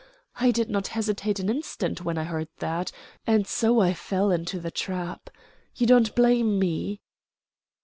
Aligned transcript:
I 0.39 0.49
did 0.49 0.67
not 0.67 0.87
hesitate 0.97 1.39
an 1.39 1.47
instant 1.47 2.03
when 2.03 2.17
I 2.17 2.23
heard 2.23 2.47
that, 2.57 2.91
and 3.27 3.45
so 3.45 3.81
I 3.81 3.93
fell 3.93 4.31
into 4.31 4.59
the 4.59 4.71
trap. 4.71 5.29
You 5.75 5.85
don't 5.85 6.15
blame 6.15 6.57
me?" 6.57 7.01